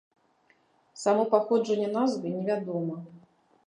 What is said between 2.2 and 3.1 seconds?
не вядома.